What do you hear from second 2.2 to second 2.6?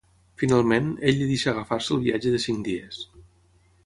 de